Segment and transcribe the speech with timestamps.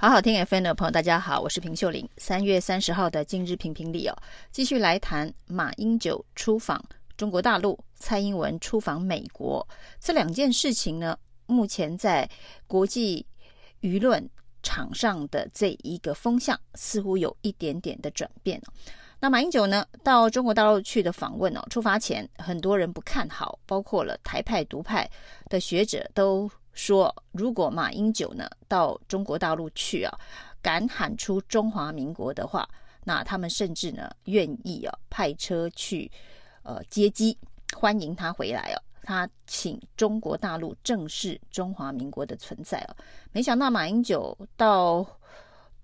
[0.00, 2.08] 好好听 FM 的朋友，大家好，我是平秀玲。
[2.18, 4.16] 三月三十号的今日评评里哦，
[4.52, 6.80] 继续来谈马英九出访
[7.16, 9.66] 中国大陆，蔡英文出访美国
[9.98, 12.30] 这两件事情呢，目前在
[12.68, 13.26] 国际
[13.80, 14.24] 舆论
[14.62, 18.62] 场上的这一个风向，似乎有一点点的转变。
[19.18, 25.10] 那马英九呢，到中国大陆去的访问哦，出发前很多人不看好，包括了台派独派
[25.48, 26.48] 的学者都。
[26.78, 30.16] 说，如果马英九呢到中国大陆去啊，
[30.62, 32.68] 敢喊出中华民国的话，
[33.02, 36.08] 那他们甚至呢愿意啊派车去
[36.62, 37.36] 呃接机
[37.76, 38.78] 欢迎他回来哦。
[39.02, 42.94] 他请中国大陆正视中华民国的存在哦。
[43.32, 45.04] 没想到马英九到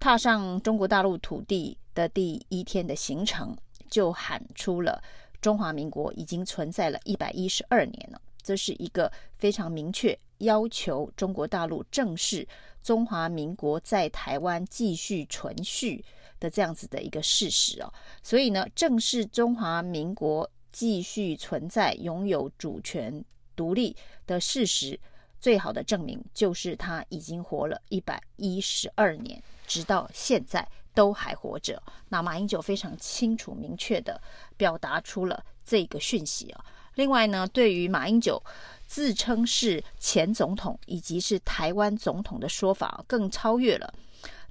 [0.00, 3.56] 踏上中国大陆土地的第一天的行程，
[3.88, 5.00] 就喊出了
[5.40, 8.20] 中华民国已经存在了一百一十二年了。
[8.42, 10.18] 这是一个非常明确。
[10.40, 12.46] 要求中国大陆正视
[12.82, 16.04] 中华民国在台湾继续存续
[16.38, 17.92] 的这样子的一个事实哦，
[18.22, 23.22] 所以呢，正视中华民国继续存在、拥有主权
[23.54, 23.94] 独立
[24.26, 24.98] 的事实，
[25.38, 31.82] 最好的证明就是他已经活了一百一十二年，直到现在都还活着。
[32.08, 34.18] 那马英九非常清楚、明确地
[34.56, 36.64] 表达出了这个讯息啊。
[36.94, 38.42] 另外呢，对于马英九。
[38.90, 43.94] 自称是前总统以及是台湾总统的说法，更超越了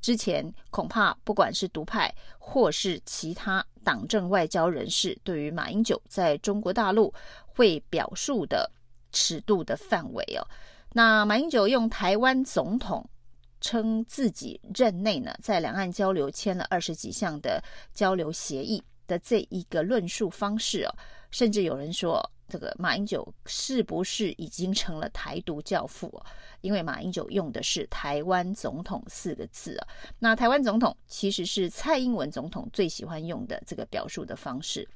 [0.00, 2.08] 之前恐怕不管是独派
[2.38, 7.12] 或是其他党政外交人士对于马英九在中国大陆
[7.48, 8.70] 会表述的
[9.10, 10.46] 尺度的范围哦。
[10.92, 13.04] 那马英九用台湾总统
[13.60, 17.60] 称自己任内呢，在两岸交流签了二十几项的
[17.92, 20.94] 交流协议的这一个论述方式哦，
[21.32, 22.24] 甚至有人说。
[22.48, 26.10] 这个马英九是不是已经成了台独教父？
[26.60, 29.88] 因为马英九用的是“台湾总统”四个字啊。
[30.18, 34.88] 那“台湾总统”其实是蔡英文总统最喜欢用的这个表述的方式。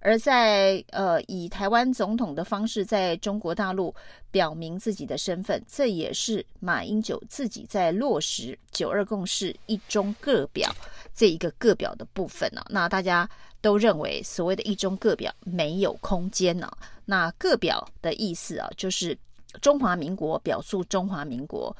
[0.00, 3.94] 而在呃以台湾总统的方式在中国大陆
[4.30, 10.74] 表明自己的身份，这也是马英九自己在落实“九二共识”一中各表
[11.14, 13.28] 这一个各表的部分呢、那大家。
[13.62, 16.66] 都认为所谓的一中各表没有空间呢、
[17.04, 19.14] 那各表的意思啊，就是
[19.60, 21.76] 中华民国表述中华民国，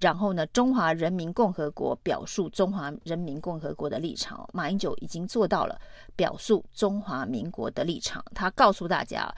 [0.00, 4.48] 然后呢，中华人民共和国表述中华人民共和国的立场。
[4.52, 5.80] 马英九已经做到了
[6.16, 8.24] 表述中华民国的立场。
[8.34, 9.32] 他告诉大家，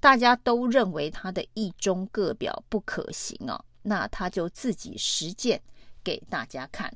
[0.00, 5.60] 大家都认为他的一中各表不可行啊，那他就自己实践
[6.04, 6.92] 给大家看。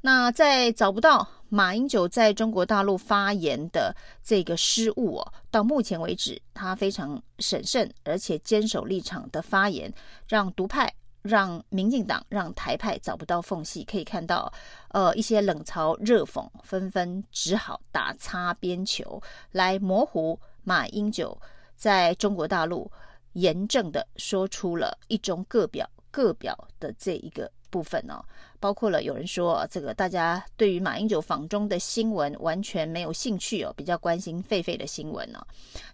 [0.00, 9.92] 那在找不到马英九在中国大陆发言的这个失误哦，到目前为止，他非常审慎而且坚守立场的发言，
[10.28, 10.92] 让独派、
[11.22, 14.52] 让民进党、让台派找不到缝隙，可以看到，
[14.90, 19.20] 呃，一些冷嘲热讽纷纷只好打擦边球
[19.52, 21.40] 来模糊马英九
[21.76, 22.90] 在中国大陆
[23.32, 27.50] 严正的说出了一中各表各表的这一个。
[27.70, 28.24] 部分、哦，
[28.60, 35.46] 包括了有人说，这个大家对于马英九访中的新闻完全没有兴趣哦，比较关心狒狒的新闻呢、哦。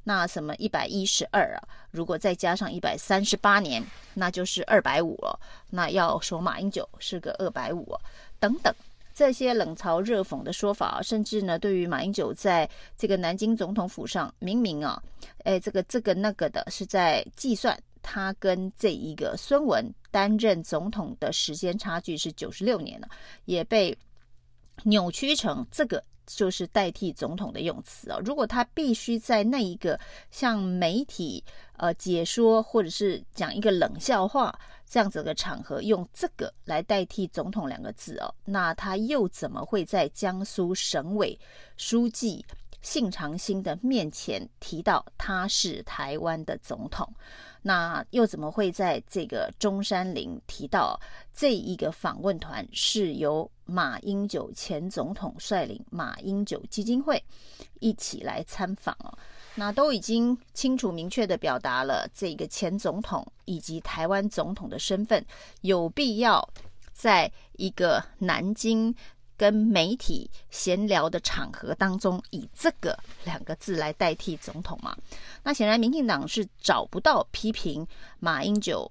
[0.02, 5.38] 那什么一百一十二啊，如果再加上一百三十八年，那就是二百五了。
[5.70, 7.86] 那要说马英九是个二百五
[8.40, 8.74] 等等
[9.14, 15.02] 这些冷嘲热讽的说法，甚至呢，对于马英九在这个南京总统府上，明明啊，
[15.44, 17.78] 哎，这个这个那个的是在计算。
[18.04, 23.08] 他跟这一个孙文担任总统的时间差距是九十六年了，
[23.46, 23.96] 也被
[24.82, 28.18] 扭曲成这个就是代替总统的用词啊。
[28.24, 29.98] 如果他必须在那一个
[30.30, 31.42] 向媒体
[31.78, 34.56] 呃解说或者是讲一个冷笑话
[34.86, 41.38] 这样子的场合用这个来代替总统两个字哦，那他又怎么会在江苏省委
[41.76, 42.44] 书记
[42.84, 47.10] 信长星的面前提到他是台湾的总统？
[47.62, 51.00] 那又怎么会在这个中山陵提到
[51.32, 57.20] 这一个访问团是由马英九前总统率领马英九基金会
[57.80, 59.16] 一起来参访哦？
[59.54, 65.24] 那都已经清楚明确地表达了这个前总统以及台湾总统的身份，
[65.62, 66.46] 有必要
[66.92, 68.94] 在一个南京。
[69.36, 74.96] 跟媒体闲聊的场合当中，以这个两个字来代替总统嘛？
[75.42, 77.86] 那显然民进党是找不到批评
[78.20, 78.90] 马英九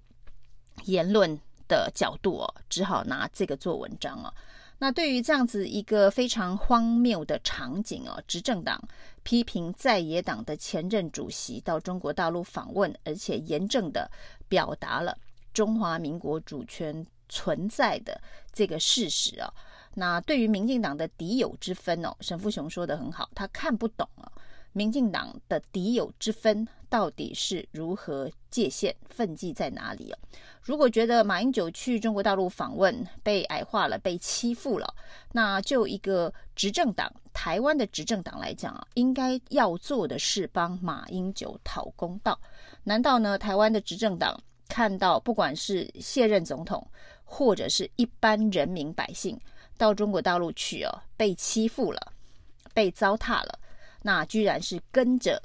[0.86, 4.34] 言论的角度哦，只好拿这个做文章哦。
[4.80, 8.82] 那对于这样子一个非常荒谬的场景哦，执政党
[9.24, 14.12] 批评在野党的前任主席到中国大陆访问，而且严正的
[14.50, 15.18] 表达了
[15.54, 18.20] 中华民国主权存在的
[18.52, 19.54] 这个事实啊。
[19.96, 24.32] 那对于民进党的敌友之分哦，沈富雄说得很好，他看不懂啊。
[24.76, 30.18] 民进党的敌友之分到底是如何界限分际在哪里啊？
[30.64, 34.92] 如果觉得马英九去中国大陆访问被矮化了、被欺负了，
[35.32, 42.40] 那就一个执政党台湾的执政党来讲啊，应该要做的是帮马英九讨公道。
[42.84, 43.38] 难道呢？
[43.38, 44.36] 台湾的执政党
[44.68, 46.86] 看到不管是卸任总统
[47.24, 49.40] 或者是一般人民百姓
[49.78, 52.14] 到中国大陆去哦，被欺负了、
[52.74, 53.60] 被糟蹋了？
[54.02, 55.42] 那居然是跟着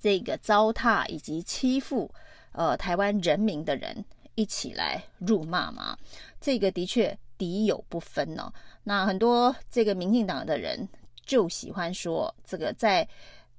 [0.00, 2.10] 这个糟蹋以及欺负
[2.52, 4.04] 呃台湾人民的人
[4.34, 5.96] 一起来辱骂吗？
[6.40, 8.52] 这个的确敌友不分哦。
[8.82, 10.88] 那很多这个民进党的人
[11.24, 13.06] 就喜欢说，这个在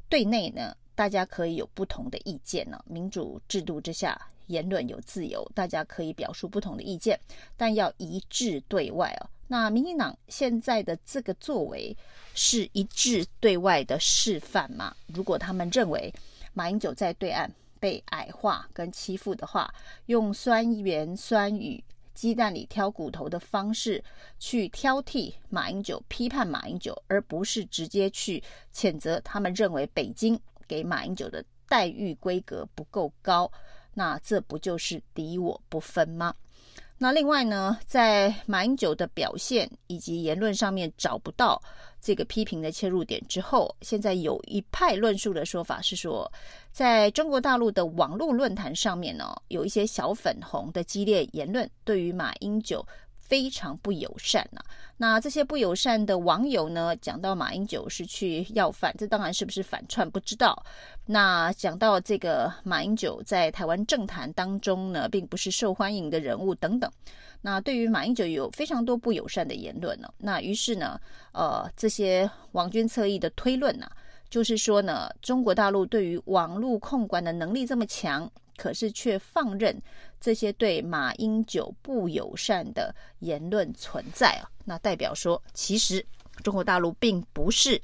[0.09, 2.83] 对内呢，大家可以有不同的意见呢。
[2.87, 7.19] 民主制度之下，言论有自由，大家可以表述不同的意见，
[7.55, 9.29] 但要一致对外哦。
[9.47, 11.95] 那民进党现在的这个作为
[12.33, 14.95] 是一致对外的示范吗？
[15.07, 16.13] 如果他们认为
[16.53, 17.49] 马英九在对岸
[17.79, 19.73] 被矮化跟欺负的话，
[20.07, 21.83] 用酸言酸语、
[22.13, 24.03] 鸡蛋里挑骨头的方式
[24.37, 33.49] 去挑剔马英九、批判马英九，而不是直接去谴责他们认为北京给马英九的待遇规格不够高，
[33.93, 36.33] 那这不就是敌我不分吗？
[36.99, 41.61] 那另外呢，在马英九的表现以及言论上面找不到
[42.01, 46.31] 这个批评的切入点之后，现在有一派论述的说法是说，
[46.71, 52.83] 在中国大陆的网络论坛上面呢，有一些小粉红的激烈言论，对于马英九
[53.27, 54.61] 非常不友善呐、
[54.95, 60.65] 那这些不友善的网友呢，讲到马英九是去要饭，这当然是不是反串不知道。
[61.05, 66.89] 那讲到这个马英九在台湾政坛当中呢，并不是受欢迎的人物等等。
[67.41, 70.07] 那对于马英九有非常多不友善的言论呢。
[70.17, 70.99] 那于是呢，
[71.33, 73.89] 呃，这些网军侧翼的推论呢，
[74.29, 78.29] 就是说呢，中国大陆对于网络控管的能力这么强。
[78.57, 79.81] 可是却放任
[80.19, 86.05] 这些对马英九不友善的言论存在啊，那代表说，其实
[86.43, 87.81] 中国大陆并不是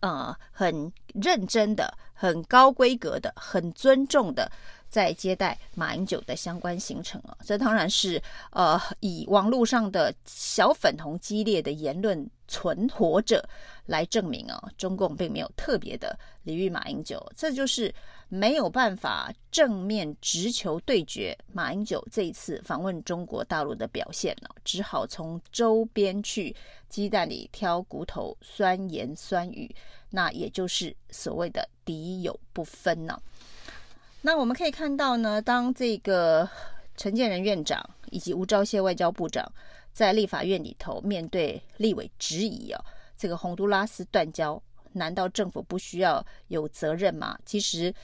[0.00, 4.50] 呃很认真的、很高规格的、很尊重的
[4.88, 7.36] 在接待马英九的相关行程啊。
[7.44, 8.22] 这当然是
[8.52, 13.46] 呃以网络上的小粉红激烈的言论存活着
[13.88, 17.92] 来证明啊，中共并没有特别的礼遇马英九，这就是。
[18.30, 26.54] 没有办法正面直球对决马英九这一次访问中国大陆的表现呢，只好从周边去
[26.90, 29.74] 鸡蛋里挑骨头，酸言酸语，
[30.10, 33.18] 那也就是所谓的敌友不分呢。
[34.20, 36.46] 那我们可以看到呢，当这个
[36.98, 39.50] 陈建仁院长以及吴钊燮外交部长
[39.90, 42.84] 在立法院里头面对立委质疑啊，
[43.18, 44.62] 这个洪都拉斯断交。
[44.92, 47.38] 难道政府不需要有责任吗？
[47.44, 47.94] 其实，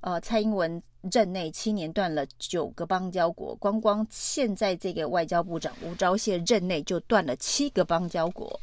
[0.00, 8.60] 呃，蔡英文任内七年断了九个邦交国，光光现在这个外交部长吴钊燮任内就断了七个邦交国。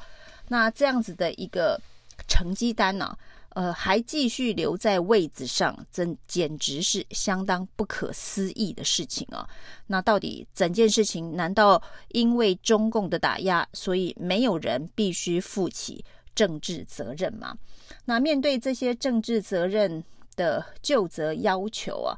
[0.50, 1.80] 那这样子的一个
[2.27, 3.18] 成绩单呢、
[3.53, 9.48] 呃，还继续留在位子上，真简直是相当不可思议的事情啊！
[9.88, 17.57] 那到底整件事情，难道因为中共的打压，所以没有人必须负起政治责任吗？
[18.06, 20.02] 那面对这些政治责任
[20.37, 22.16] 的就责要求啊，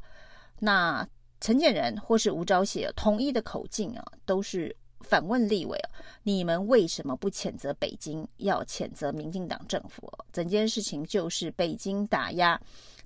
[0.60, 1.06] 那
[1.40, 5.90] 陈建仁或是吴钊燮统一的口径啊，都是反问立委啊：
[6.24, 10.12] 你们为什么不谴责北京，要谴责民进党政府？
[10.32, 12.60] 整件事情就是北京打压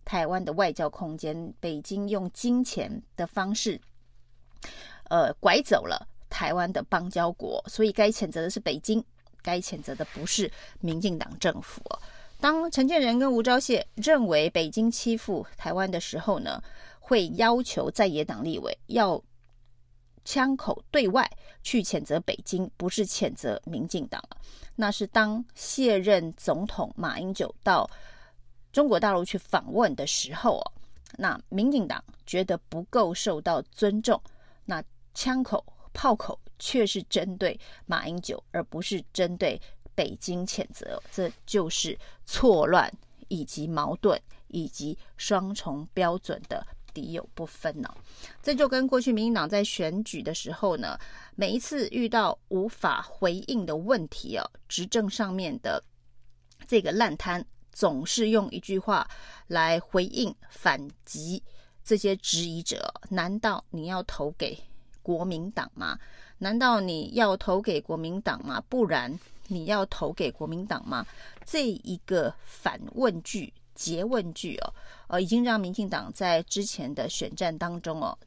[0.04, 3.78] 台湾的外交空间，北京用金钱的方式，
[5.10, 9.04] 呃，拐走了台湾的邦交国，所以该谴责的是北京。
[9.40, 10.50] 该谴责的不是
[10.80, 11.80] 民进党政府。
[12.40, 16.62] 当陈建仁跟吴钊燮认为北京欺负台湾的时候呢，
[17.00, 19.22] 会要求在野党立委要
[20.28, 21.26] 枪口对外
[21.62, 24.22] 去谴责北京，不是谴责民进党。
[24.76, 27.88] 那是当卸任总统马英九到
[28.70, 30.72] 中国大陆去访问的时候哦，
[31.16, 34.20] 那民进党觉得不够受到尊重，
[34.66, 36.38] 那枪口炮口。
[36.60, 37.56] 却是针对
[37.86, 39.62] 马英九，而不是针对
[39.94, 42.92] 北京谴责，这就是错乱
[43.28, 46.66] 以及矛盾以及双重标准的
[47.00, 47.88] 敌友不分呢。
[48.42, 50.98] 这就跟过去民进党在选举的时候呢，
[51.36, 55.82] 每一次遇到无法回应的问题哦，执政上面的
[56.66, 59.08] 这个烂摊，总是用一句话
[59.46, 61.42] 来回应反击
[61.84, 64.58] 这些质疑者：难道你要投给？
[65.00, 65.98] 国民党吗？
[66.36, 68.62] 难道你要投给国民党吗？
[68.68, 71.06] 不然你要投给国民党吗？
[71.46, 74.74] 这一个反问句、詰问句哦，
[75.06, 78.18] 呃，已经让民进党在之前的选战当中哦，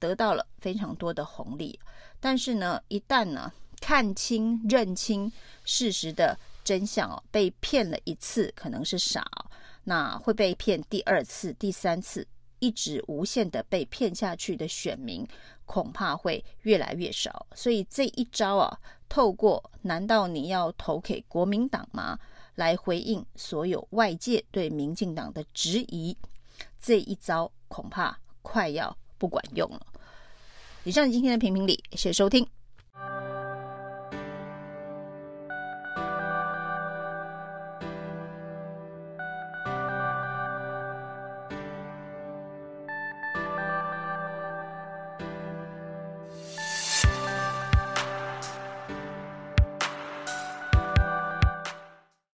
[0.00, 1.78] 得到了非常多的红利。
[2.18, 5.30] 但是呢，一旦呢看清、认清
[5.64, 9.24] 事实的真相哦，被骗了一次可能是傻，
[9.84, 12.26] 那会被骗第二次、第三次，
[12.58, 15.24] 一直无限的被骗下去的选民
[15.64, 17.46] 恐怕会越来越少。
[17.54, 18.76] 所以这一招啊，
[19.08, 22.18] 透过难道你要投给国民党吗？
[22.56, 26.16] 来回应所有外界对民进党的质疑，
[26.82, 29.86] 这一招恐怕快要不管用了。
[30.84, 32.46] 以上今天的评评理，谢谢收听。